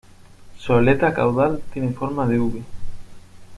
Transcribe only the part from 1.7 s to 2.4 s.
tiene forma de